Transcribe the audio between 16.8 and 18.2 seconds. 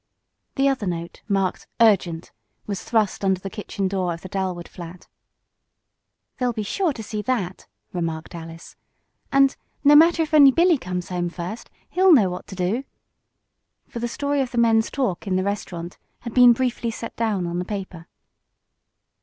set down on the paper.